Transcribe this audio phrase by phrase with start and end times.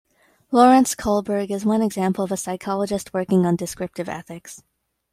[0.49, 4.63] Lawrence Kohlberg is one example of a psychologist working on descriptive ethics.